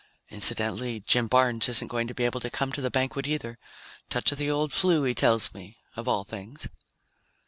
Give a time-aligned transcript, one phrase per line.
[0.31, 3.59] Incidentally, Jim Barnes isn't going to be able to come to the banquet either
[4.09, 6.67] touch of the old 'flu, he tells me, of all things."